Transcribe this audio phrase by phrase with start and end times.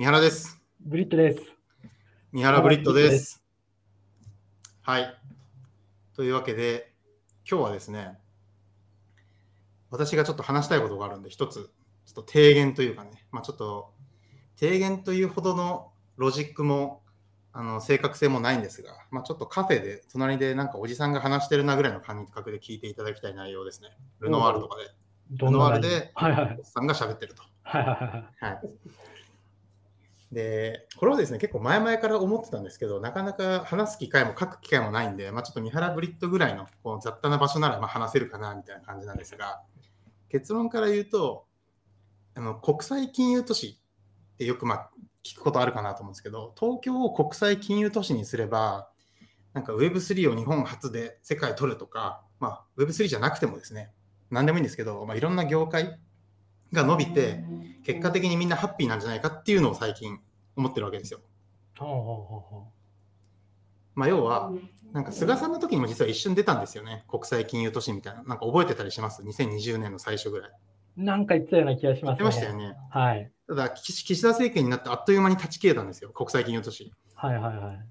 [0.00, 0.58] 三原です。
[0.80, 1.42] ブリットです。
[2.32, 3.44] 三原ブリットです。
[4.80, 5.14] はい。
[6.16, 6.94] というわけで、
[7.46, 8.16] 今日はですね、
[9.90, 11.68] 私がちょっと話したいことがあるんで、一つ、
[12.06, 13.92] ちょっと提言というかね、まあちょっと、
[14.58, 17.02] 提言というほどのロジックも、
[17.52, 23.90] あの正確性もないんですが、まあ、ちょっとカフェで、隣でなんかおじさんが話してるなぐらいの感覚で聞いていただきたい内容ですね。
[24.20, 24.84] ルノワールとかで、
[25.32, 27.42] ルノワールではいはいおっさんが喋ってると。
[27.64, 27.92] はいは
[28.40, 28.60] いはい。
[30.32, 39.62] で、これはですね、結構前々から思ってたんですけど、なかなか話す機会も書く機会もないんで、まあ、ちょっと三原ブリットぐらいのこう雑多な場所ならま話せるかなみたいな感じなんですが、
[40.28, 41.46] 結論から言うと、
[42.34, 43.80] あの国際金融都市
[44.34, 44.88] ってよくま
[45.24, 48.88] 聞くことあるかなと思うんですけど、東京を国際金融都市にすれば、
[49.52, 53.90] なんか Web3 を日本初で世界取るとか、まあ、Web3 じゃなくてもですね、
[54.30, 55.98] 何でもいいんですけど、まあ、いろんな業界
[56.72, 57.44] が伸びて、
[57.84, 60.20] 結果的にみんなハッピーなんじゃないかっていうのを最近
[60.56, 61.20] 思ってるわけですよ。
[63.94, 64.52] まあ、要は、
[64.92, 67.04] なんか菅さんの時にも実は一瞬出たんですよね。
[67.08, 68.22] 国際金融都市みたいな。
[68.22, 70.50] なんか覚えてたりします ?2020 年の最初ぐらい。
[70.98, 72.24] うなんか言ってたような気がしますね。
[72.24, 72.74] ましたよね。
[72.90, 73.30] はい。
[73.46, 76.10] ただ、岸岸田政権になってあっという間に断ち切れたんですよ。
[76.10, 76.92] 国際金融都市。
[77.14, 77.86] はいはいはい。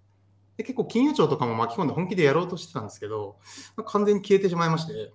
[0.58, 3.38] で結構金融庁とかも巻き込んで本気でやろうとしてたんですけど、
[3.86, 5.14] 完全に消えてしまいまして。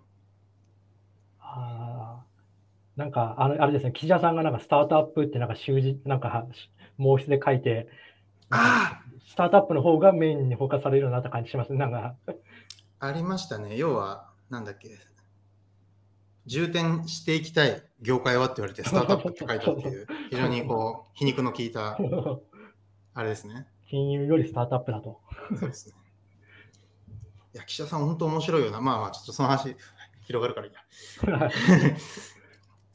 [2.97, 6.47] なんか、あのあれですね、岸田さんがなんかスタートアップってなんか習字、なんか
[6.99, 7.89] 毛筆で書いて、
[8.51, 11.79] あスタートアップの方がメインにフォーカスされるようになった感じしますね。
[11.79, 13.77] なんか、あ、ありましたね。
[13.77, 14.97] 要は、なんだっけ、
[16.47, 21.99] 重点していきたい業界はって言われて、 スタートアップって書いたっていう、非常にこう、皮肉の効いた、
[23.15, 23.67] あれですね。
[23.89, 25.21] 金融よりスタートアップだと。
[25.59, 25.95] そうですね。
[27.55, 28.81] いや、岸田さん、本当面白いよな。
[28.81, 29.77] まあまあ、ちょっとその話、
[30.27, 30.81] 広がるからいいや。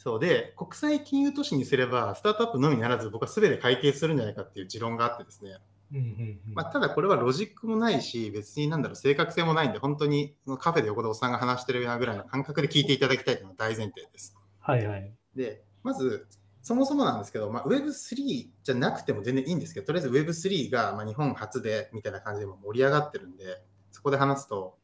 [0.09, 5.59] そうで、国際金融都市にすれば、スタートアップのみならず、僕は全て解決するんじゃないかっていう持論があってですね。
[5.91, 6.03] うんうん
[6.47, 14.35] うんまあ、ただこれはロジックもないし、別になんだろう、正確性もないんで、本当にカフェで横でおっさんが話してるようなぐらいの感覚で聞いていただきたいというのが大前提です。
[14.61, 15.13] はいはい。
[15.35, 16.27] で、まず、
[16.63, 23.61] そもそもなんですけど、まあ、Web3 じゃなくても全然いいんですけど、とりあえず Web3 がまあ日本初でみたいな感じでも盛り上がってるんで、
[23.91, 24.78] そこで話すと、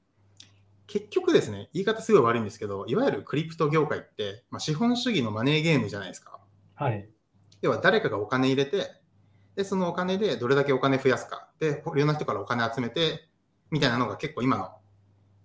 [0.88, 6.40] 結局ですね、言い方すごい悪いんですけど、いわゆるクリプト業界って、まあ、資本主義のマネーゲームじゃないですか。
[6.76, 7.10] はい。
[7.62, 8.92] 要は誰かがお金入れて、
[9.56, 13.28] で、そのお金でどれだけお金増やすか、で、いろんな人からお金集めて、
[13.72, 14.70] みたいなのが結構今の、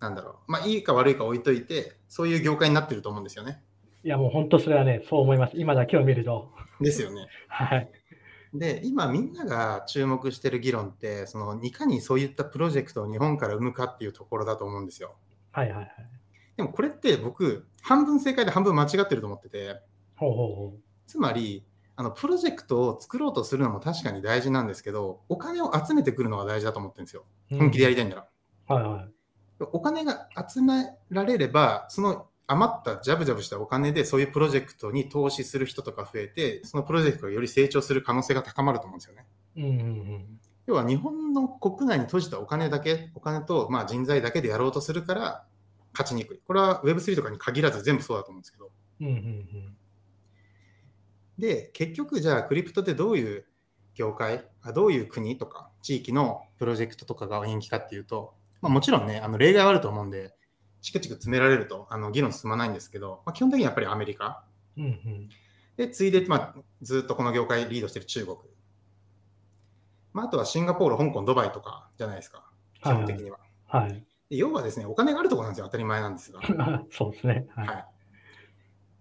[0.01, 3.63] なんだろう、まあいいか悪いか置いといて、そういう業界になってると思うんですよね。
[4.03, 5.53] いやもう本当それはね、そう思います。
[5.57, 6.53] 今だけを見ると。
[6.81, 7.29] ですよね。
[7.49, 7.91] はい。
[8.55, 15.17] で、今みんなが注目してる議論って、そのいかにそういったプロジェクトを日本から生むかっていうところだと思うんですよ。
[15.53, 15.91] はいはいはい。
[16.57, 19.81] でもこれって僕、半分正解で半分間違ってると思ってて、
[20.17, 20.75] ほうほうほ
[21.07, 21.65] つまり、
[21.97, 27.25] あのプロジェクトを作ろうとするのも確かに大事なんですけど、お金を集めてくるのが大事だと思ってるんですよ。
[27.51, 27.59] う。
[27.59, 28.29] 本気でやりたいんなら。
[28.69, 29.11] はいはい。
[29.73, 39.27] お金が集められれば、その余ったジャブジャブしたお金でそういうプロジェクトに投資する人とか増えて、そのプロジェクトがより成長する可能性が高まると思うんですよね。
[39.57, 40.41] うんうんうん。
[40.71, 45.45] 要は日本の国内に閉じたお金だけ、お金とまあ人材だけでやろうとするから
[45.93, 46.41] 勝ちにくい。
[46.47, 48.71] これは Web3 とかに限らず全部そうだと思うんですけど。
[49.01, 49.77] うんうんうん。
[51.39, 53.47] で、結局じゃあクリプトってどういう
[53.97, 60.37] 業界、あどういう国とか地域のプロジェクトとかが人気かっていうと、まあ、もちろんね、あの例外はあると思うんで、
[60.83, 64.45] チクチク詰められるとあの議論進まないんですけど、まあ、基本的にやっぱりアメリカ。
[64.77, 65.29] うんうん。
[65.77, 68.37] で、次いで、まあ、ずっとこの業界リードしてる中国。
[70.13, 72.51] まあ、あとはシンガポール、香港、ドバイとかじゃないですか、
[72.83, 73.39] 基本的には。
[73.67, 74.05] はい。
[74.29, 76.41] で要はですね、お金があるところなんですよ、当たり前なんですが。
[76.91, 77.47] そうですね。
[77.55, 77.67] はい。
[77.67, 77.87] はい、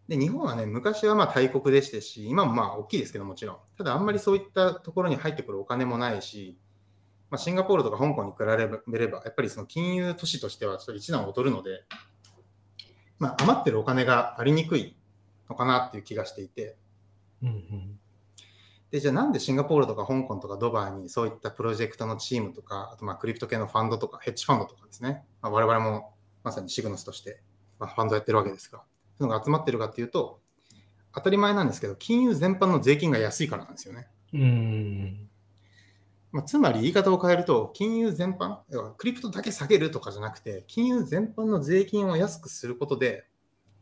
[0.08, 6.58] で日本はね、昔はまあ大国でしたし、今もまあ大きいですけどもちろん、ただあんまりそういったところに入ってくるお金もないし、
[7.30, 8.38] まあ、シンガポールとか香港に比
[8.88, 11.84] べれば、やっぱりその金融都市としてはちょっと一段劣るので、
[13.20, 14.96] まあ、余ってるお金がありにくい
[15.48, 16.78] のかなっていう気がしていて、
[17.44, 18.00] うんうん。
[18.92, 26.14] でじゃあなんでシンガポールとか香港とかドバイにそういったプロジェクトのチームとか、あとまあクリプト系のファンドとかヘッジファンドとかですね、まあ、我々も
[26.44, 27.42] まさにシグノスとして
[27.80, 28.80] まあファンドやってるわけですが、
[29.18, 30.40] そういうのが集まってるかっていうと、
[31.14, 34.08] 当たり前なんですけど、金融全般の税金が安いからなんですよね。
[34.34, 34.42] うん。
[34.42, 35.30] うん
[36.32, 43.26] まあ、つまり言い方を変えると、金融全般、要はクリプトだけ下げるとかじゃなくて、金融全般の税金を安くすることで、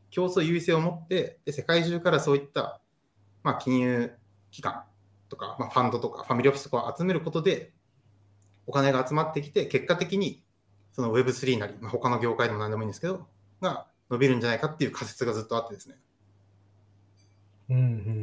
[0.09, 2.79] 競争優位性を持って、で世界中からそういった、
[3.43, 4.11] まあ、金融
[4.51, 4.83] 機関
[5.29, 7.73] とか、まあ、ファンドとか、ファミリーオフィスとかを集めることで、
[8.65, 10.43] お金が集まってきて、結果的に
[10.91, 13.27] その Web3 なり、まあ、他の業界でも何でもいいんですけど、
[13.61, 15.95] が伸びるんじゃないかっていう仮説がずっとあってですね。
[17.69, 17.79] うんう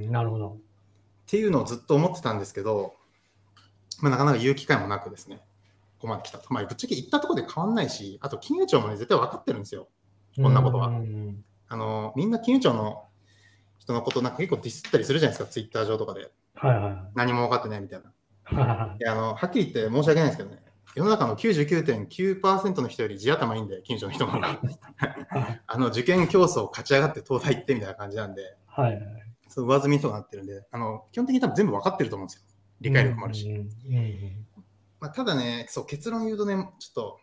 [0.09, 0.13] ん。
[0.13, 0.49] なるほど。
[0.49, 0.57] っ
[1.27, 2.95] ていうのをずっと思ってたんですけど、
[4.01, 6.53] まあ、なかなか言う機会もなくですね、ここまで来たと。
[6.53, 9.89] まあ、ぶっちゃけ行ったところで変わんないし、あと金融庁もね、絶対分かってるんですよ。
[10.37, 10.89] こんなことは。
[10.89, 13.05] うんあのみんな金融庁の
[13.79, 16.31] 人のことなんか結構ディスったりするじゃないですか、ツイッター上とかで。
[16.55, 18.13] はいはい何も分かってないみたいな。
[18.45, 20.63] はいやあのはっきり言って申し訳ないですけどね、
[20.95, 24.61] 世の中の99.9%の人より地頭いいんで、近所の人の方が。
[25.67, 29.03] あの受験競争勝ち上がって東大行ってみたいな感じなんで、はいはい。
[29.49, 32.43] そう上積みとかなってるんで、あの基本的に多分全部分かってると思うんですよ。
[32.81, 33.49] 理解力もあるし。
[35.01, 37.19] まあ、ただね、そう結論言うとね、ちょっと、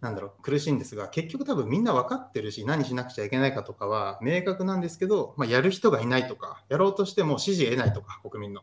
[0.00, 8.62] なんだろう、苦しいんですが、結局多分みんな分かってるし、何しなくちゃいけないかとかは明確なんですけど、まあ、やる人がいないとか、やろうとしても支持得ないとか、国民の。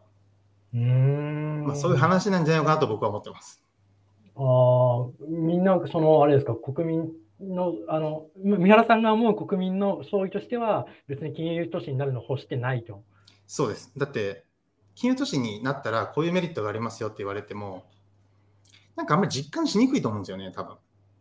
[0.74, 3.62] うんまあ、そういう話なんじゃないのかなと僕は思ってます。
[4.38, 7.12] ああ、みんな、その、あれですか、国民
[7.42, 13.04] の、あの、三原さんが思う国民の総意としては、別に金融都市になるのを欲してないと。
[13.48, 13.92] そうです。
[13.98, 14.46] だって、
[14.96, 17.84] 金融都市になったらこういうメリットがありますよって言われても、
[18.96, 20.78] なんかあんまり実感しにくいと思うんですよね、多分。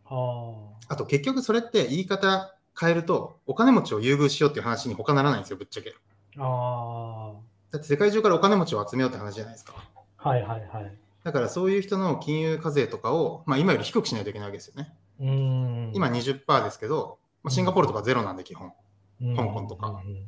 [0.07, 0.53] あ
[0.87, 5.95] あと結局それって言い方変えると、お金持ちを優遇しようっていう話に他ならないんですよ、ぶっちゃけ。
[6.37, 7.33] あ、あ
[7.71, 9.73] だって世界中からお金持ちを集めようって話じゃないですか。
[10.17, 10.97] あ、はいはいはい。
[11.23, 14.93] だからそういう人の金融課税とかを、まあ、今より低くしないといけないわけですよね。
[15.21, 15.91] うーん。
[15.93, 18.73] 今20%ですけど、まあ、シンガポールとかゼロなんで基本。
[19.21, 20.25] うん、香港とかうん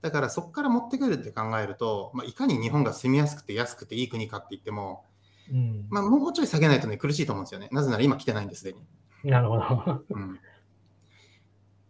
[0.00, 5.04] だからそこから持ってくるって考えると、まあ、いかに日本が住みやすくて安くていい国かって言っても、
[5.48, 7.68] うんまあ、もうちょい下げないとね苦しいと思うんですよね。
[7.70, 8.80] なぜなら今来てないんですでに。
[9.24, 10.04] なるほど。
[10.10, 10.38] うん、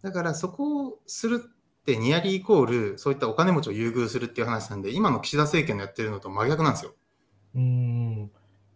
[0.02, 6.94] だからそこをするってニアリーイコールそういったお金持ちを優遇するっていう話なんで今の岸田政権のやってるのと真逆なんですよ。
[7.54, 8.30] うーん、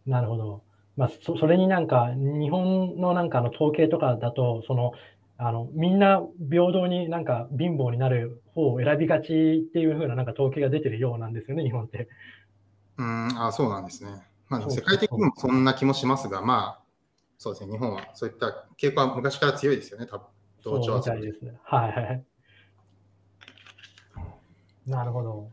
[0.07, 0.63] なるほど。
[0.97, 4.93] まあ、そそれになんか、日本のなんかあの統計とかだと、その、
[5.37, 9.25] あの、みんな平等になんか貧乏になる方を選びがち
[9.69, 12.09] っていう風ななんか統計が出てるようなんですよね、日本って。
[12.97, 14.11] うん、あそうなんですね。
[14.49, 16.83] まあ、世界的にもそんな気もしますが、まあ、
[17.39, 20.27] そうですね、日本はそういった傾向は昔から強いですよね、多分
[20.63, 21.21] 同調圧力。
[21.23, 21.53] ですね。
[21.63, 22.25] はいはい。
[24.87, 25.51] なるほど。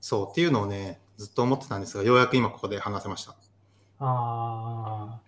[0.00, 3.34] そうっていうのをね、ずっと思ってたんですが、ようやく今ここで話せました。
[4.00, 5.20] ああ、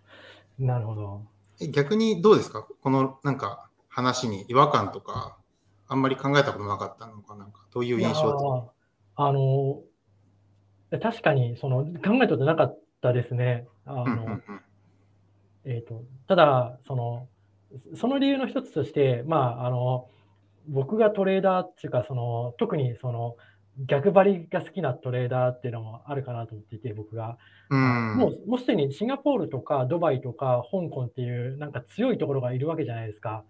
[0.59, 1.23] なるほど。
[1.61, 2.67] え逆にどうですか？
[2.83, 5.39] このなんか話に違和感とか、
[5.89, 8.73] あんまり考えたことなかったのかなんか、どういう印象
[9.15, 9.83] あの、
[11.01, 13.67] 確かにその考えたことなかったですね。
[13.85, 14.43] あの、うんうんうん
[15.65, 17.29] えー、とただその、
[17.95, 20.09] その理由の一つとして、まあ、あの
[20.69, 23.37] 僕がトレーダーっていうかその、特にその
[23.87, 27.39] 逆張りが好きなトレーダーっていうのもあるかなと思っていて、僕が。
[27.69, 33.43] うんもうもうすでにシンガポールとかドバイとか香港っていうなんか強いところがいるわけじゃないですか。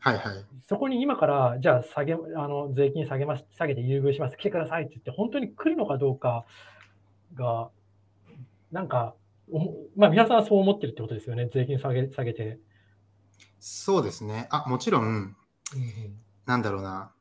[0.00, 0.24] はいはい。
[0.66, 2.16] そこに今から、じゃあ下げ、あ
[2.48, 6.46] の税金下げます、下げて優遇します、来てくださいって言って、本当に来るのかどうか
[7.34, 7.68] が、
[8.72, 9.14] なんか、
[9.96, 12.58] まあ、皆さんはそう思ってるってことですよね、税金下げ下げて。
[13.60, 14.46] そうですね。
[14.50, 15.36] あ、もちろん、うん
[16.46, 17.12] なんだろうな。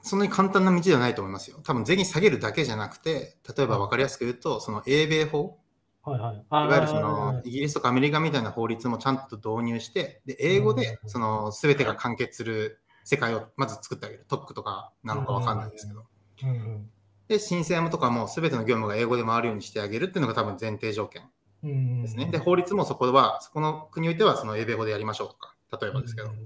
[0.00, 1.58] そんなに簡単な道ではないと思いますよ。
[1.64, 5.58] 多分税金下げるだけじゃなくて、例えば分かりやすく言うと、その英米法、
[6.02, 6.36] はいはい。
[6.36, 14.24] いわゆるそあのイギリスとかアメリカみたいな法律もちゃんと導入して、で英語でうんその全てが完結する世界をまず作ってあげる。
[14.28, 16.06] 特区とかなのか分かんないんですけど。
[16.42, 16.90] ーうんうん
[17.28, 21.22] で、申請務とかも全ての業務が英語で回るようにしてあげるっていうのが多分前提条件
[21.62, 22.26] ですね。
[22.26, 26.30] で、法律もそこは、そこの国においてはその英米法でやりましょうとか、例えばですけどう。
[26.32, 26.36] ん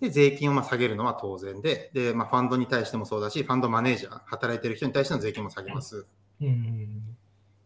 [0.00, 6.06] で、税金をまあ下げるのは当然で、で、まあ、ファンドに対してもそうだし、ファンドマネージャー、働いてる人に対しての税金も下げます。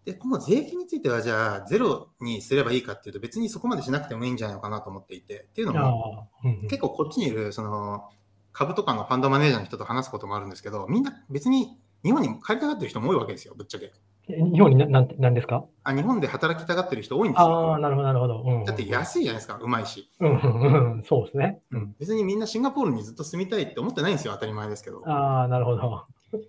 [0.04, 6.28] で、この税金については、じゃあ、ゼロにすればいいかっていうと、別にそこまでしなくてもいいんじゃないのかなと思っていて、っていうのあも、
[6.68, 8.10] 結構こっちにいる、その、
[8.52, 13.92] 株とかのファンドマネージャーの人と話すこともあるんですけど、みんな別に日本に帰りたがってる人も多いわけですよ、ぶっちゃけ。
[14.28, 15.64] え日本にななんてなんですか？
[15.82, 17.74] あ日本で働きたがってる人多いんですあよ。
[17.74, 18.42] あ、なるほど、なるほど。
[18.42, 20.08] うんうんだって安いじゃないですか、うまいし。
[20.20, 21.60] うんうんうんそうですね。
[21.72, 25.02] うん別にみんなシンガポールにずっと住みたいって思ってないんですよ、当たり前ですけど。
[25.06, 26.04] ああ、なるほど。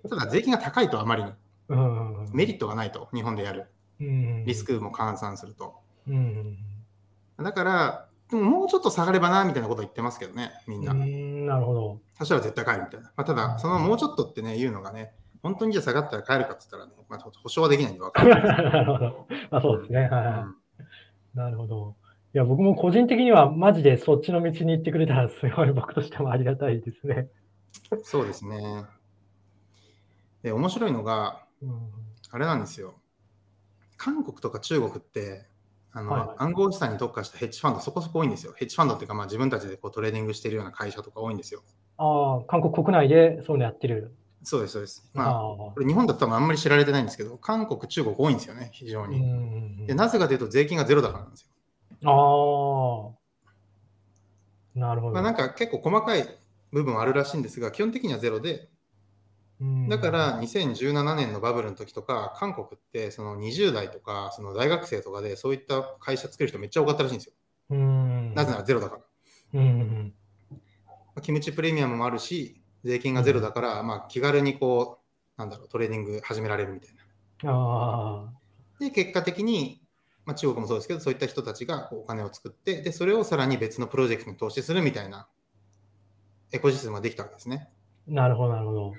[0.10, 1.32] ただ税金が高いとあまりに
[1.70, 3.66] うんうんうんメリットがないと、日本でやる。
[4.00, 5.76] うんリスクも換算すると。
[6.08, 6.58] うん
[7.38, 10.94] だから、でももうちょっと下がればな、みたいなこと言ってますけどね、みんな。
[10.94, 12.00] うんうんなるほど。
[12.18, 13.12] そしたら絶対帰るみたいな。
[13.18, 15.14] まあ、ただ、そのもうちょっとってね、言うのがね、
[15.46, 18.30] 本当にじゃあ下がったら帰るかって言ったらね、まあ、保証はできないんで分かる。
[18.42, 19.28] なるほど。
[19.52, 20.00] まあそうですね。
[20.00, 20.42] はいはい。
[20.42, 20.56] うん
[21.36, 21.96] なるほど。
[22.34, 27.30] いや、僕も個人的にはマジでそっちの道に行ってくれたらすごい僕としてもありがたいですね。
[28.04, 28.86] そうですね。
[30.42, 31.92] で、面白いのが、うん
[32.32, 32.96] あれなんですよ。
[33.96, 35.46] 韓国とか中国って、
[35.94, 38.54] あのはいはい暗号資産に特化したヘッジファンドそこそこ多いんですよ。
[38.58, 41.64] ヘッジファンドっていうか、まあ、自分たちでこうトレーディングしてるような会社とか多いんですよ。
[41.98, 44.14] ああ、韓国国内でそういうのやってる。
[44.46, 45.10] そうです、そうです。
[45.14, 49.20] まあ、あこれ日本だと多分あんまり知られてないんですけど、韓国、中国多いんですよね、非常に。
[49.20, 51.50] んでなぜかというと、税金がゼロだからなんですよ。
[52.04, 53.18] あ
[54.78, 54.80] あ。
[54.80, 55.14] なるほど。
[55.14, 56.28] まあ、なんか結構細かい
[56.72, 58.70] 部分はあるらしいんですが、基本的にはゼロで、
[59.62, 67.34] うんだから2017年のバブルの時とか、韓国ってその20代とか、その大学生とかでそういった会社作る人めっちゃ多かったらしいんですよ。
[67.70, 68.34] うん。
[68.36, 69.02] なぜならゼロだから。
[69.54, 70.14] うんうん
[70.90, 75.00] まあキムチプレミアムもあるし、税金がゼロだから、まあ、気軽にこ
[75.38, 77.04] う、なんだろう、トレーディング始められるみたいな。
[77.44, 77.50] うん。
[77.50, 78.80] ああ。
[78.80, 79.82] で、結果的に、
[80.26, 85.28] まあ、中国もそうですけど、そういった人たちがお金を作って、で、それをさらに別のプロジェクトに投資するみたいな
[86.52, 87.70] エコシステムができたわけですね。
[88.08, 88.90] なるほど、なるほど。
[88.90, 88.96] はい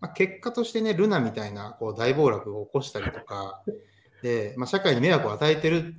[0.00, 3.62] まあ、結果としてね、ルナみたいなこう大暴落を起こしたりとか、
[4.20, 5.94] でまあ、社会に迷惑を与えてる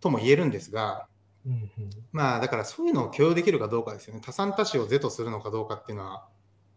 [0.00, 1.06] とも言えるんですが、
[1.44, 4.22] うんうんまあ、だからそういうのを許容できるかどうかですよね。
[4.24, 6.28] 多産多死を是とするのかどうかっていうのは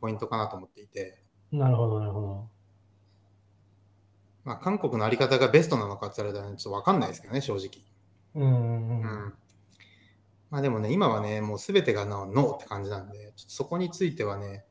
[0.06, 1.18] ポイントかなと思っていて、
[1.52, 2.48] なるほど、なるほど。
[4.44, 7.84] まあ、韓国のあり方がベストなのかって言われたらちょっと分かんないですけどね、正直。
[8.36, 9.34] うんうん
[10.52, 14.64] まあでもね、今はね、もうすべてがノーって感じなんで、そこについてはね、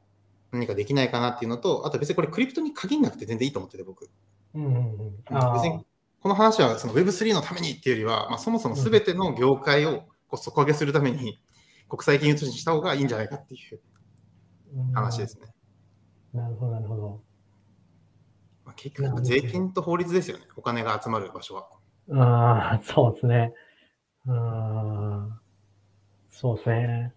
[0.53, 4.09] 何かできないかなっていうのと、あと別にこれクリプトに限らなくて全然いいと思ってて、僕。
[4.55, 5.17] うんうんうん。
[5.55, 5.85] 別に
[6.21, 11.41] この話はその Web3 のためにっていうよりは、まあ、そもそもすべての業界をこう底上げするために
[11.89, 13.81] 国際金融通信した方がいいんじゃないかっていう
[14.93, 15.47] 話ですね。
[16.33, 17.23] なるほど、なるほど。
[18.65, 21.69] まあ、結局、税金と法律ですよね、お金が集まる場所は。
[22.13, 23.53] ああ、そうですね。
[24.27, 25.41] うん。
[26.31, 27.15] そうですね。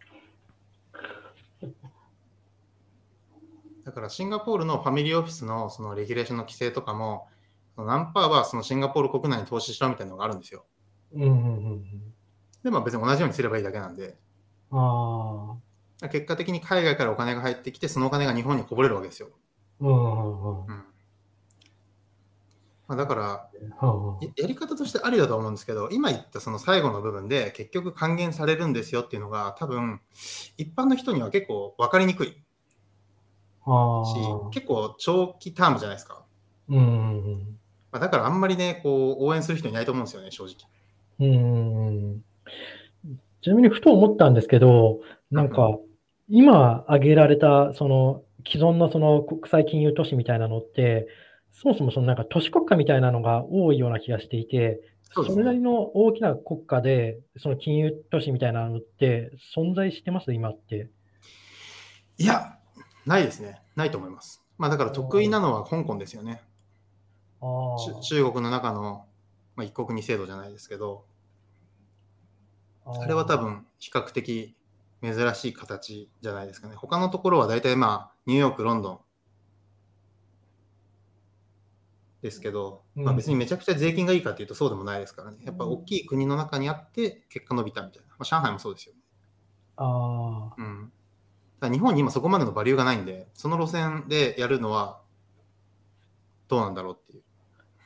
[3.84, 7.30] だからシンガポールのファミリーオフィスのそのレギュレーションの規制とかも、
[7.76, 10.66] その何パーはそのシンガポール国内に投資しろみたいなのがあるんですよ。
[11.14, 12.14] うんうんうんうん。
[12.64, 14.18] で、まあ別に同じようにすればいいだけなんで、
[14.72, 15.67] ああ。
[16.02, 19.30] 結果的に海外からお金が入ってきて、そのお金が日本にこぼれるわけですよ。
[19.80, 20.84] うんうん
[22.88, 23.50] まあ、だから、
[23.82, 30.00] うんややり方としてありだと思うんですけど、今言ったその最後の部分で結局還元されるんですよっていうのが、多分
[30.58, 32.34] 一般の人には結構分かりにくいし
[34.52, 36.24] 結構長期タームじゃないですか。
[36.70, 37.58] うんうん
[37.92, 40.56] まあ、だからあんまりね、こう応援する人いないと思うんですよね、正直。
[41.20, 42.24] うん。
[43.42, 45.00] ちなみにふと思ったんですけど、
[45.32, 45.78] なんか、
[46.30, 51.08] 今挙げられた、その、既存のその国際金融都市みたいなのって、
[51.52, 54.82] そもそもそのなんか都市国家みたいなのが多いような気がしていて、
[55.12, 55.30] そね。
[55.30, 60.34] それなりの大きな国家で、その金融都市みたいなのって存在してます？
[60.34, 60.90] 今って。
[62.18, 62.58] いや、
[63.06, 63.62] ないですね。
[63.76, 64.44] ないと思います。
[64.58, 66.42] まあだから得意なのは香港ですよね。
[68.04, 69.06] 中国の中の、
[69.56, 71.06] まあ、一国二制度じゃないですけど、
[72.86, 74.57] ああれは多分比較的
[75.02, 76.76] 珍しい形じゃないですかね。
[76.76, 79.00] 他のところは大体まあニューヨーク、ロンドン
[82.22, 85.38] ですけど、まあ、別にめちゃくちゃ税金がいいかっていうとそうでもないですからね。
[85.44, 88.08] やっぱ大きい国の中にあって結果伸びたみたいな。
[88.10, 89.00] まあ、上海もそうですよね。
[89.78, 90.92] あうん。
[91.60, 95.00] ただ日本に今そこまでのバリューがないんで、その路線でやるのは
[96.48, 97.24] どうなんだろうっていう。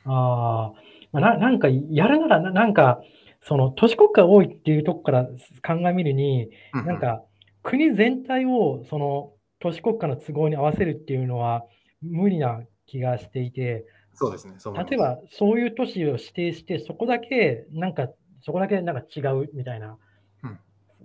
[0.06, 0.74] あ、ああ、
[1.12, 3.01] まあななんかやるならな、なんか、
[3.41, 5.27] その都市国家が多いっていうとこから
[5.62, 7.24] 鑑みるに、なんか
[7.63, 11.63] 国全体をその都市国家の都合に合わせるっていうのは
[12.01, 14.55] 無理な気がしていて、そうですね。
[14.74, 18.07] 例えばそういう都市を指定して、そこだけなんか、
[18.43, 19.98] そこだけなんか違うみたいな、
[20.43, 20.60] うん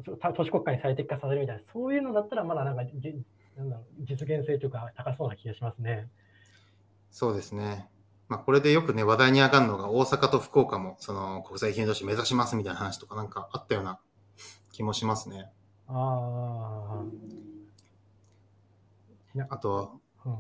[0.04, 2.92] 都市国家に最適化させるみたいな、そういうのだったらまだなんかじ
[3.56, 6.08] なんだろう実現性というか高そうな気がしますね。
[7.10, 7.88] そうですね。
[8.28, 14.00] まあ、これでよくね、話題に上がるのが、大阪と福岡も、その、国際金融都市目指しますみたいな話とか、なんかあったような
[14.72, 15.50] 気もしますね。
[15.88, 17.04] あ
[19.38, 20.36] あ、あと、うん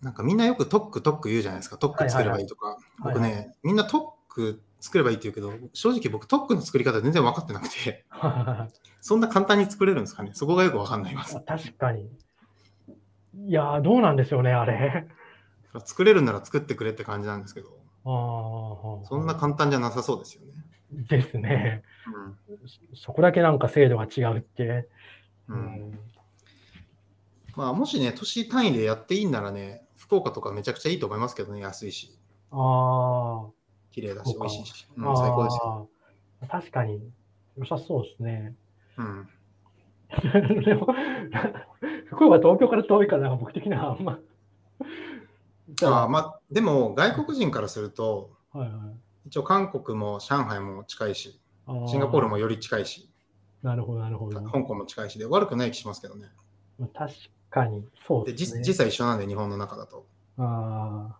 [0.00, 1.76] なんかみんなよく特区特区言うじゃないですか。
[1.76, 2.78] 特区作ればいいとか。
[3.02, 8.04] 僕ね、みんな特区作ればいいって言うけど、正直僕特区の作り方全然分かってなくて、
[9.00, 10.30] そんな簡単に作れるんですかね。
[10.34, 11.40] そこがよく分かんないます。
[11.40, 12.08] 確かに。
[13.46, 15.08] いやー、どうなんでしょうね、あれ。
[15.84, 17.68] 作れるなら作ってくれって感じなんですけど、
[18.04, 20.52] ああ、そんな簡単じゃなさそうですよね。
[21.08, 21.82] ですね。
[22.48, 22.58] うん。
[22.94, 24.88] そこだけなんか制度が違うって。
[25.48, 25.98] うん
[27.58, 32.16] まあ、もしね、都市単位でやっていいんならね、福岡とかめちゃくちゃいいと思いますけどね、安いし、
[32.52, 33.50] ああ、
[33.90, 35.88] 綺麗だし、美味しいし、うん、最高ですよ。
[36.48, 37.02] 確かに、
[37.56, 38.54] 良さそうですね。
[38.96, 39.28] うん。
[40.64, 40.86] でも、
[42.06, 44.20] 福岡、東京から遠いから、僕的にはあんま。
[45.82, 48.78] あ、まあ、でも、外国人からすると、はいはい
[49.26, 51.38] 一応韓国も上海も近いし、
[51.86, 53.10] シンガポールもより近いし、
[53.62, 54.40] なるほど、なるほど。
[54.40, 56.28] 香港も近いしで、悪くない気しますけどね。
[56.94, 57.12] 確
[57.50, 58.60] かに、そうでですね。
[58.60, 60.06] 実実際一緒なんで、日本の中だと。
[60.38, 61.18] ああ。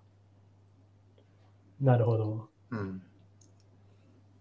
[1.81, 2.49] なるほど。
[2.71, 3.02] うん。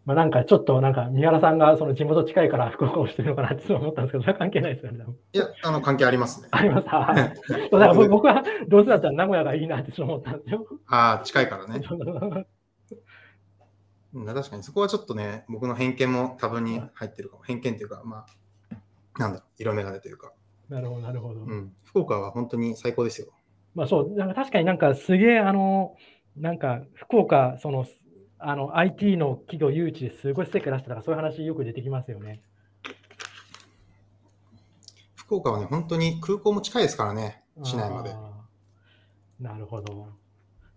[0.07, 5.03] まあ、なんかちょっとなんか三原さんがその地元近いから福岡をしてるのかなって思ったんですけど、それは関係ないですよね。
[5.33, 6.47] いや、あの、関係ありますね。
[6.51, 6.85] あります。
[6.87, 7.07] だか
[7.71, 10.65] ら僕僕はどうせだったら名古屋がいいなって思ったんですよ。
[10.87, 11.81] ああ、近いからね。
[14.13, 17.43] うん確かにそこはちょっとね、僕の偏見も多分に入ってるかも。
[17.43, 18.25] 偏見っていうか、ま
[18.71, 18.75] あ、
[19.19, 20.31] なんだろう、色眼鏡というか。
[20.69, 21.41] なるほど、なるほど。
[21.41, 21.73] うん。
[21.83, 23.27] 福岡は本当に最高ですよ。
[23.75, 25.97] まあそう、なんか確かになんかすげえあの、
[26.37, 27.85] なんか福岡、その、
[28.39, 32.41] あの IT の企業誘致ですごい成果出したとか、そういう話よく出てきますよね。
[35.15, 38.15] 福岡はね、本当に空港も近いですからね、市内まで。
[39.39, 40.07] なるほど。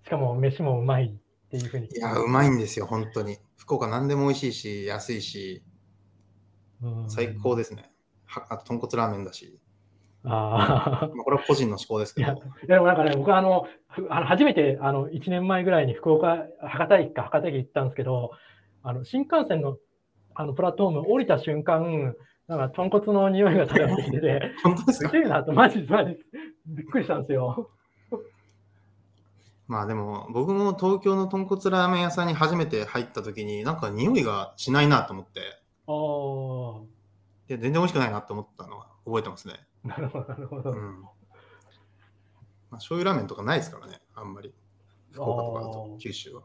[0.04, 1.86] しかも飯もうまいっていうふうに。
[1.86, 3.38] いや、うまいんですよ、本当に。
[3.56, 5.62] 福岡何でも美味しいし、安いし、
[6.82, 7.92] うん最高ですね。
[8.24, 9.59] はあと、豚骨ラーメンだし。
[10.24, 11.06] ああ。
[11.14, 18.30] まあ、これは個人の思考ですけいやど。、でもなんかね、僕はあの、ふあの初めてあの1年前ぐらいに福岡、博多駅か博多駅行ったんですけど、
[18.82, 19.76] あの新幹線の
[20.34, 22.14] あのプラットフォーム降りた瞬間、
[22.48, 25.10] なんか豚骨の匂いが漂ってきてて、 本当ですか？
[25.10, 26.18] すなと、マジマジ
[26.66, 27.70] びっくりしたんですよ。
[29.68, 35.40] まあでも、僕も東京の豚骨ラーメン屋さんに初めて入った時に、なんか匂いがしないなと思って、
[35.86, 36.86] あ
[37.48, 39.54] で全然美味しくないなと思ったのは覚えてますね。
[39.84, 40.70] あ、なるほど、なるほど。
[40.70, 41.02] うん。
[41.02, 41.08] ま
[42.72, 44.54] あ、醤油ラーメンとかないですからね、あんまり。
[45.10, 46.42] 福岡とかだと九州は。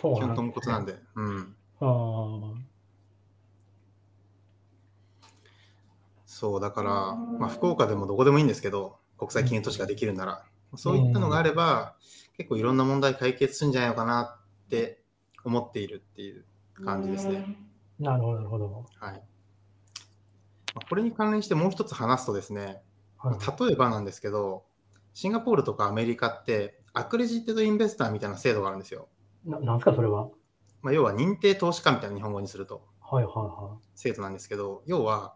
[0.00, 0.98] そうなんなんで。
[1.14, 1.56] うん。
[1.80, 2.54] あ
[6.24, 6.90] そう、だから、
[7.38, 10.44] まあ、福岡でもどこでもいいんですけど、国際金融都市ができるなら、
[10.76, 11.96] そういったのがあれば、
[12.36, 15.02] 結構いろんな問題解決するんじゃないのかなって
[15.44, 16.44] 思っているっていう
[16.84, 17.44] 感じですね。
[18.00, 18.86] あ、なるほど、なるほど。
[19.00, 19.22] はい。
[20.78, 22.82] まあこれに関連してもう一つ話すとですね、
[23.18, 24.64] はい例えばなんですけど、
[25.12, 29.08] シンガポールとかアメリカって、アクレジッテッドインベスターみたいな制度があるんですよ。
[29.44, 30.28] ななんですか、それは。
[30.82, 35.34] まあ、要は認定投資家みたいな日本語にするとはいはいは制度なんですけど、要は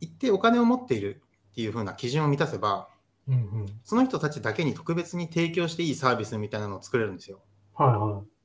[0.00, 2.88] 一定お金を持っているっていう風な基準を満たせば、
[3.28, 3.32] い。
[3.32, 3.66] うんうん。
[3.84, 7.40] その人たちだけに特別に提供していいサービスみたいなのを作れるんですよ。
[7.74, 8.39] はいはい。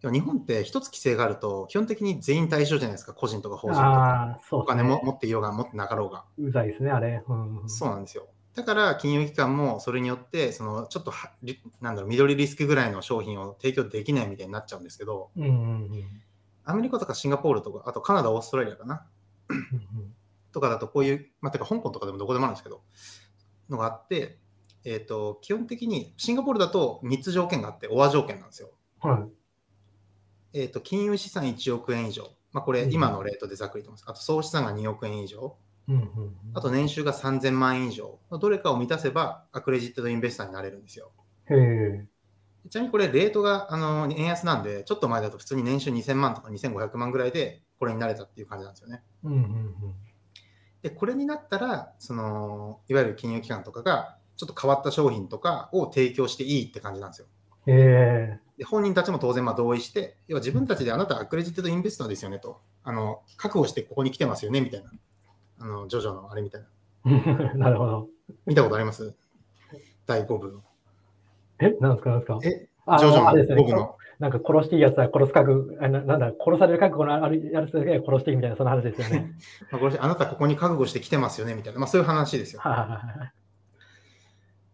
[0.00, 4.40] でも日本って一つ規制があると、基本的に全員対象じゃないですか、個人とか法人とか。
[4.48, 4.66] そうね。
[4.68, 6.24] 金も持っていようが持ってなかろうが。
[6.38, 7.22] うざいですね、あれ。
[7.26, 8.28] うんうん、そうなんですよ。
[8.54, 16.22] だから金融機関もそれによって、そのちょっとはリなんだろう緑リスクぐらいの商品を提供できないみたいになっちゃうんですけど、うんうんうん
[16.68, 19.06] アメリカとかシンガポールとか、あとカナダ、オーストラリアかな、
[19.48, 20.12] うん
[20.52, 22.82] とかだとこういう、まあ、てか香港とかでもどこでもあるんですけど、
[23.70, 24.38] のがあって、
[24.84, 28.70] えっ、と、基本的にシンガポールだと3つ条件があって、オア条件なんですよ。
[29.04, 29.28] うんはい。
[30.56, 32.30] えっ、と、金融資産1億円以上。
[32.52, 34.04] まあ、これうん今のレートでざっくりとます。
[34.06, 35.56] あと、総資産が2億円以上。
[35.88, 38.18] うんうんうんあと、年収が3000万円以上。
[38.40, 41.12] どれかを満たせば、アクレジットドインベスターになれるんですよ。
[41.50, 42.06] へえ。
[42.70, 49.02] ちなみにこれ、レートがあの円安なんで、ちょっと前だと普通に年収2000万とか2500万ぐらいで、これになれたっていう感じなんですよね。
[49.22, 49.74] うんうん
[50.82, 57.26] で、これになったら、その、いわゆる金融機関とかが、ちょっと変わった商品とかを提供していいって感じなんですよ。
[57.66, 58.38] え。
[58.58, 64.90] で、本人たちも当然まあ同意して、要は自分たちであなたはアクレジットドインベスターですよねと、あの、覚悟してここに来てますよねみたいな、
[65.60, 66.66] あの、ジョジョのあれみたいな。
[67.54, 68.08] なるほど。
[68.46, 69.14] 見たことあります？
[70.06, 70.62] 第5部の。
[71.60, 72.38] え、なんですか、なんですか？
[72.42, 73.96] え、あジョジョのあれですね5部の。
[74.18, 79.32] なんか殺していいやつは殺す覚悟、あななんだ、殺される覚悟のあるやつだけ殺していいみたいな、そんな話ですよね。
[79.70, 82.62] まあ、あなたここに覚悟して来てますよねみたいな、まあそういう話ですよ。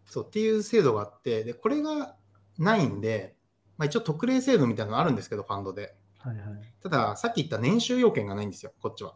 [0.05, 2.15] そうっていう制度があって、で、これが
[2.57, 3.35] ないんで、
[3.77, 5.95] まあ一応特例制度みたいなのあるんですけど、ファンドで。
[6.19, 6.47] はいはい。
[6.81, 9.15] ただ、さっき言った年収要件がないんですよ、こっちは。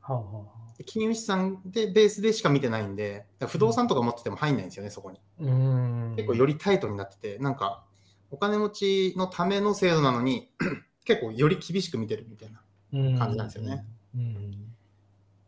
[0.00, 0.22] はあは
[0.54, 5.20] あ金融資産でベースでしか見てないんで、不動産とか持ってても入んないんですよね、そこに。
[5.40, 6.14] うーん。
[6.16, 7.84] 結構よりタイトになってて、なんか、
[8.30, 10.52] お金持ちのための制度なのに、
[11.04, 12.60] 結構より厳しく見てるみたいな
[13.18, 13.84] 感じなんですよね。
[14.14, 14.74] うん。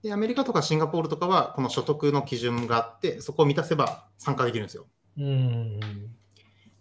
[0.02, 4.86] で、アメリカとかシンガポールとかは、この所得の基準があって、そこを満たせば参加できるんですよ。
[5.18, 5.80] うん。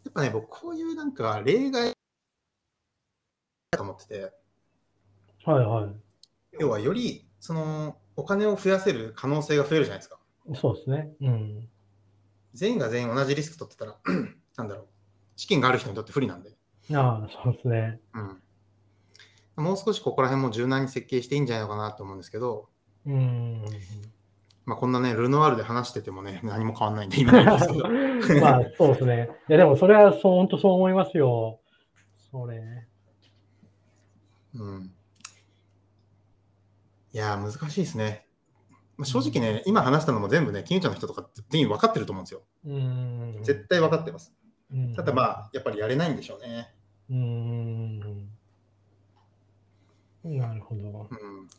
[0.10, 4.34] っぱね、僕、こういうなんか例外だと思ってて、
[5.45, 5.95] はいはい。
[6.60, 10.19] 要はより、その、お金を増やせる可能性が増えるじゃないですか。
[10.56, 11.13] そうですね。
[11.22, 11.69] うん。
[12.54, 13.98] 全員が全員同じリスク取ってたら、
[14.58, 14.88] なんだろう、
[15.36, 16.58] 資金がある人にとって不利なんで、
[16.93, 18.02] ああ、そうですね。
[18.13, 19.63] うん。
[19.63, 22.69] もう少しここら辺も柔軟に設計していいんじゃないのかなと思うんですけど、
[23.06, 23.65] うん。
[24.70, 27.90] まあ、こんなね、ルノワールで話しててもね、何も変わんないんで意味ないんですけど。
[28.40, 29.30] まあ、そうですね。
[29.50, 31.60] いや、でもそれはそう、本当そう思いますよ。
[32.30, 32.62] それ。
[34.54, 34.94] うん。
[37.14, 38.28] いやー、難しいですね。
[38.96, 42.44] まあ、正直ね、今話したのも全部ね、金融庁の人とか全員分かってると思うんですよ。
[42.68, 43.40] うん。
[43.42, 44.36] 絶対分かってます。
[44.72, 46.72] うんただまあ、やっぱりやれないんでしょうね。
[47.10, 48.00] うん。
[50.26, 51.08] なるほど。
[51.10, 51.50] うん。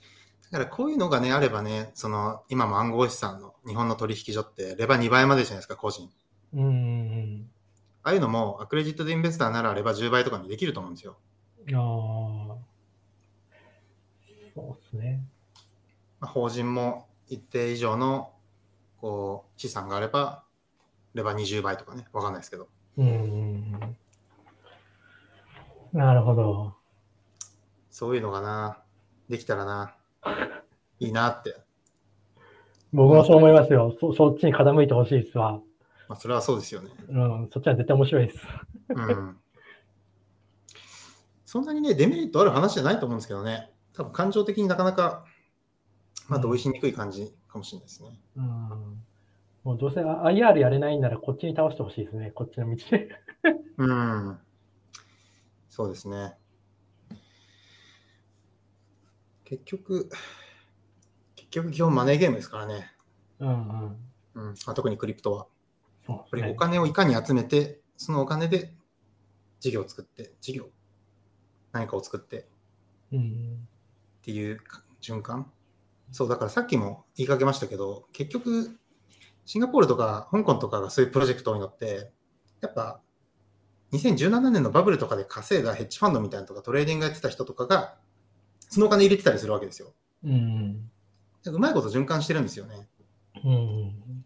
[0.50, 6.10] だからこういうのがね、あればね、その、今も暗号資産の日本の取引所って、レバ2倍までじゃないですか、個人。
[6.54, 7.50] うん。
[8.02, 11.18] ああいうのも、アクレジットでインベスターならレバ10倍とかにできると思うんですよ。
[11.74, 12.70] ああ。
[14.54, 15.22] そうですね。
[16.18, 18.32] まあ、法人も一定以上の
[19.00, 20.44] こう資産があれば、
[21.14, 22.68] レバ20倍とかね、わかんないですけど。
[22.96, 23.96] うん。
[25.92, 26.74] なるほど。
[27.90, 28.82] そういうのがな、
[29.28, 29.94] できたらな、
[31.00, 31.56] いいなって。
[32.92, 33.96] 僕もそう思いますよ。
[34.00, 35.60] そそっちに傾いてほしいですわ。
[36.08, 36.90] まあ、それはそうですよね。
[37.08, 38.38] うん、そっちは絶対面白いです。
[38.88, 39.36] うん。
[41.44, 43.70] そんなにね、デメリットある話じゃないと思うんですけどね。
[43.94, 45.24] 多分感情的になかなか、
[46.28, 48.20] まあ、同意しにくい感じかもしれないですね。
[48.36, 49.02] うん。
[49.62, 52.30] もうどうせ IR やれないんならこっちに倒してほしいですね。
[52.32, 53.08] こっちの道で。
[53.78, 54.38] うん。
[55.68, 56.34] そうですね。
[59.44, 60.08] 結局、
[61.50, 62.90] 結局基本マネーゲームですからね。
[63.38, 63.96] うんうん。
[64.34, 65.46] うんまあ、特にクリプトは。
[66.08, 68.72] やっぱりねお金をいかに集めて、そのお金で
[69.60, 70.68] 事業を作って、事業、
[71.72, 72.44] 何かを作ってっ
[73.12, 73.68] うん。
[74.22, 74.58] ていう
[75.00, 75.50] 循環。
[76.12, 78.78] そう、だからさっきも言いかけましたけど、結局、
[79.44, 82.10] シンガポールとか香港とかがそういうプロジェクト多いのって、
[82.60, 83.00] やっぱ
[83.92, 87.96] 2017年のバブルとかで稼いだヘッジファンドみたいなのとかトレーディングやってた人とかが、
[88.68, 89.92] そのお金入れてたりするわけですよ。
[90.24, 90.90] うん。
[91.46, 92.88] うまいこと循環してるんですよね。
[93.44, 94.24] うん。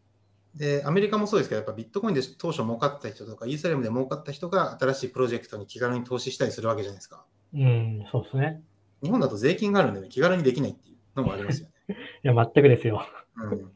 [0.54, 7.24] で、アメリカもそうですけど、やっぱビットコインで当初儲かった人とか、イーサリアムで儲かった人が新しいプロジェクトに気軽に投資したりするわけじゃないですか。
[7.54, 8.04] うん。
[8.10, 8.62] そうですね。
[9.02, 11.96] 日本だと税金があるんで、ね、気軽にできないっていうのもありますよね。
[12.24, 13.06] いや、全くですよ。
[13.36, 13.72] うん、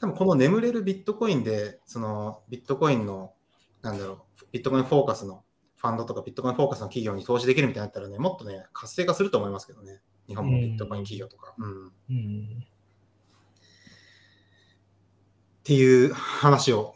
[0.00, 3.32] 多分この眠れるビットコインで、そのビットコインの、
[3.82, 5.42] なんだろう、ビットコインフォーカスの
[5.76, 10.00] ファンドとかビットコインフォーカスの企業に投資できるみたいになったらね、もっとね、活性化すると思いますけどね。
[10.28, 11.54] 日本もビットコイン企業とか。
[11.58, 12.64] うんうん。
[12.64, 12.66] っ
[15.64, 16.94] ていう話を、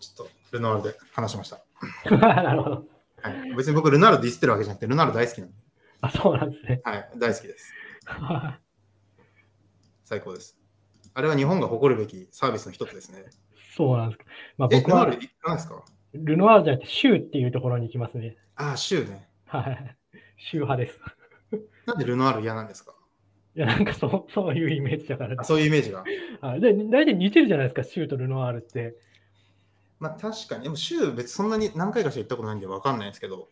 [0.00, 1.62] ちょっとルノワールで話しました。
[2.16, 2.86] なるほど。
[3.22, 5.54] はい、別に僕、ルナールディスってるわけじゃなくて、ルナール大好きなんで、
[6.00, 6.80] あ、そうなんですね。
[6.84, 7.72] はい、大好きです。
[10.04, 10.58] 最高です。
[11.14, 13.24] あれは日本が誇るべきサービスの一つですね。
[13.76, 14.24] そうなんですか。
[14.58, 15.84] まあ、え、僕はルナール行かないですか？
[16.14, 18.36] ルノワールじゃなくて、シューっていうところに行きますね。
[18.56, 19.28] ああ、州ね。
[19.46, 19.96] はい。
[20.38, 20.98] シュー派です。
[21.86, 22.94] なんでルノアール嫌なんですか？
[23.54, 25.44] いや、なんかそう そういうイメージだからあ。
[25.44, 26.04] そういうイメージが。
[26.40, 28.96] はいで、大体似てるじゃないですか、シューとルノワールって。
[30.00, 33.48] まあ確かに、でも州別にそんなに何回かしか行ったことないんで分かんないですけど、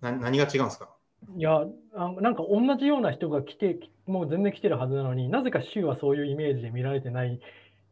[0.00, 0.96] な何が違うんですか？
[1.36, 7.40] いやあ、なんか同じような人が来て、もう全然来てるはずなのになぜかシューはそういうイメージで見られてない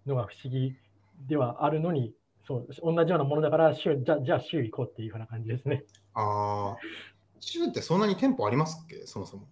[0.06, 0.74] のが不思議
[1.28, 2.14] ではあるのに、
[2.46, 5.84] そう同じようなものだからシューじゃ、じゃあシュー行こうっていうふうな感じですね。
[6.14, 6.22] あ
[6.78, 6.82] あ、
[7.44, 9.06] 州ってそんなに店舗ありますっけ？
[9.06, 9.48] そもそも。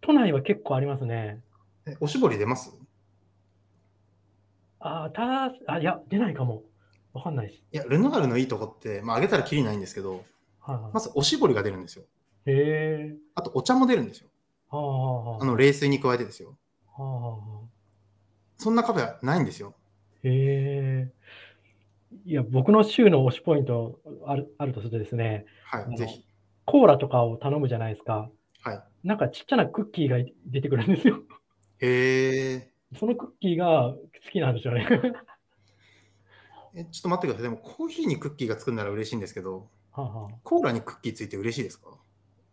[0.00, 1.40] 都内は結構ありますね。
[1.86, 2.72] え、おしぼり出ます？
[4.80, 6.62] あ、ただ、あ、いや、出ないかも。
[7.12, 7.62] わかんないです。
[7.72, 10.24] いや、ルノアールのいいとこって、まあ、あげたらきりないんですけど、
[10.60, 12.04] はいはいまずおしぼりが出るんですよ。
[12.46, 13.16] へえ。
[13.34, 14.28] あとお茶も出るんですよ。
[14.70, 16.56] はあはあはああの冷水に加えてですよ。
[16.96, 17.38] はあはあ
[18.58, 19.74] そんなカフェはないんですよ。
[20.22, 21.12] へえ。
[22.24, 26.24] いや、僕の週の推しポイントあるあるとするとですね、はい、のぜひ。
[26.72, 28.30] コーラとかを頼むじゃないですか。
[28.62, 28.82] はい。
[29.04, 31.22] なんかちっちゃなクッキーが出てくるんですよ。
[31.80, 32.72] へえ。
[32.98, 34.88] そのクッキーが好きなんですよね。
[36.74, 37.42] え、ちょっと待ってください。
[37.42, 41.90] でもコーヒーにクッキーがつくんなら嬉しいんですけど、はあはあコーラにクッキーついて嬉しいですか？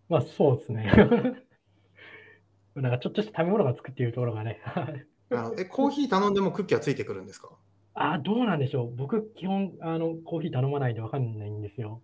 [0.10, 0.92] まあそうですね。
[2.76, 4.60] なんかちょっとした食べ物がつくっていうところがね。
[5.32, 7.58] あのえ、コーヒー頼んでもクッキーはついてくるんですか？
[7.94, 8.96] あどうなんでしょう。
[8.98, 12.02] 僕、基本あのコーヒー頼まないんでわかんないんですよ。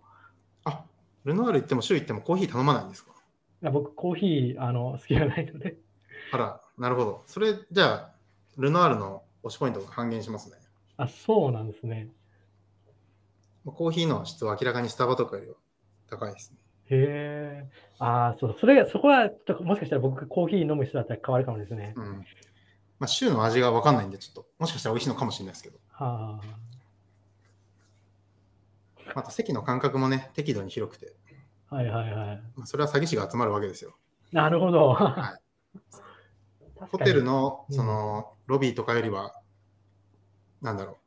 [1.25, 3.11] あ、ルノアール行っても週行ってもコーヒー頼まないんですか？
[3.61, 5.77] いや僕、コーヒーあの好きじゃないので。
[6.31, 7.23] あら、なるほど。
[7.27, 8.11] それ、じゃあ、
[8.57, 10.57] ルノアールの推しポイントが半減しますね。
[10.97, 12.09] あ、そうなんですね。
[13.65, 15.55] コーヒーの質は明らかにスタバとかよりは
[16.09, 16.57] 高いですね。
[16.91, 17.69] へえ。
[17.97, 19.29] ああ、そう、それ、そこは、
[19.61, 21.93] もしかしたら僕、コーヒー飲む人だったら変わるかもですね。
[21.95, 22.25] うん。
[22.99, 26.39] まあ、週の味が分かんないんで、ちょっと、もしかしたら美味しいのかもしれないですけど、は
[29.13, 31.15] また席の間隔もね、適度に広くて、
[31.69, 31.75] あ。
[31.75, 32.41] はいはいはい。
[32.55, 33.95] まあ、それは詐欺師が集まるわけですよ。
[34.31, 34.89] なるほど。
[34.89, 35.37] は確か
[36.81, 39.33] にホテルのうんそのロビーとかよりは、
[40.61, 40.97] なんだろう、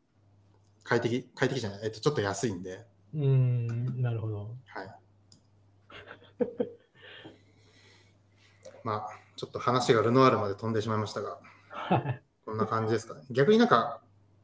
[0.85, 4.57] 快適、快適じゃない、えっと、ちょっと安いんで、うーん、なるほど。
[4.67, 4.95] はい。
[8.85, 11.39] まあ、ちょっと話がルノアールまで飛んでしまいましたが、
[12.45, 13.23] こんな感じですかね。
[13.31, 14.01] 逆になんか、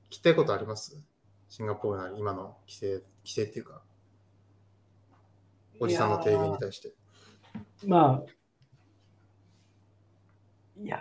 [0.09, 1.01] 聞きたいことあります？
[1.49, 3.83] シンガポールなり、今の規制、規制っていうか、
[5.81, 6.93] おじさんの提言に対して。
[7.87, 8.31] まあ、
[10.81, 11.01] いや、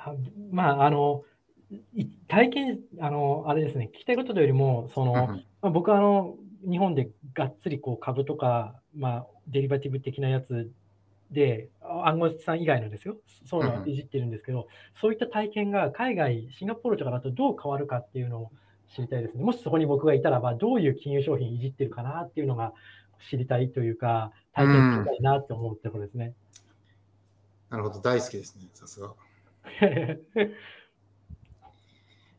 [0.52, 1.24] まあ、あの、
[1.94, 6.36] い体験、あの、あれですね、聞きたいことよりも、その、うんまあ、僕はあの、
[6.70, 10.72] 日本でがっつりこう株とか、まあ、デリバティブ的なやつ
[11.32, 14.68] で、あ暗号資産以外のですよ、そういうのをいじってるんですけど、
[15.02, 18.52] そういった体験が海外、シンガポールとかだとどう変わるかっていうのを
[18.95, 19.43] 知りたいですね。
[19.43, 22.73] もしそこに僕がいたらば、どういう金融商品いじってるかなっていうのが
[23.29, 26.34] 知りたいというか、体験したいなって思うところですね。
[27.69, 29.13] なるほど、大好きですね、さすが。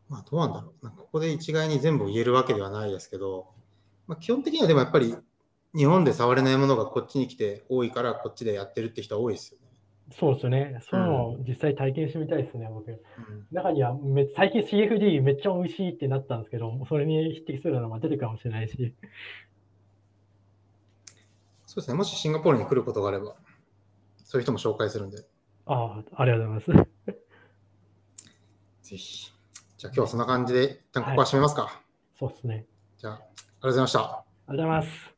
[0.09, 0.91] まあ、どうなんだろう。
[0.91, 3.49] ここで一概に全部言えるわけではないですけど、
[4.07, 5.17] まあ、基本的にはでもやっぱり
[5.75, 9.64] 日本で触れないものがこっちに来て多いからこっちでやってるって人は多いですよね。
[10.19, 10.79] そうですよね。
[10.89, 12.91] そういうのを実際体験してみたいですね、僕。
[12.91, 12.99] うん
[13.51, 18.95] 中にはめ最近 CFD めっちゃ美味しいってなったんですけど、それに匹敵するのが出てくるかもしれないし。
[21.67, 23.35] そうですね、もしシンガポールに来ることがあれば、
[24.19, 25.25] そういう人も紹介するんで、
[25.67, 26.91] ああ、ありがとうございます。
[28.91, 29.33] ぜひ。
[29.77, 31.83] じゃあ今日はそんな感じで、一旦ここは締めますか。
[32.19, 32.67] そうですね。
[32.99, 34.01] じゃあ、ありがとうございました。
[34.01, 35.14] ありがとうございます。